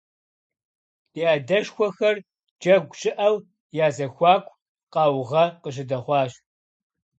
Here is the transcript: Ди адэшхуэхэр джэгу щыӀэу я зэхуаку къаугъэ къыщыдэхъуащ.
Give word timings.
Ди 1.13 1.21
адэшхуэхэр 1.35 2.15
джэгу 2.61 2.95
щыӀэу 2.99 3.35
я 3.85 3.87
зэхуаку 3.95 4.57
къаугъэ 4.93 5.43
къыщыдэхъуащ. 5.61 6.31